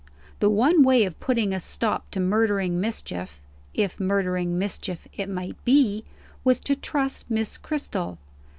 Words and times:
The 0.39 0.49
one 0.49 0.81
way 0.81 1.03
of 1.03 1.19
putting 1.19 1.53
a 1.53 1.59
stop 1.59 2.09
to 2.09 2.19
murdering 2.19 2.79
mischief 2.79 3.45
(if 3.75 3.99
murdering 3.99 4.57
mischief 4.57 5.07
it 5.13 5.29
might 5.29 5.63
be) 5.63 6.05
was 6.43 6.59
to 6.61 6.75
trust 6.75 7.29
Miss 7.29 7.55
Cristel. 7.59 8.17